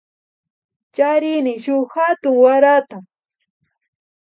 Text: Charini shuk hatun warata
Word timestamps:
Charini 0.95 1.53
shuk 1.63 1.87
hatun 1.95 2.35
warata 2.43 2.97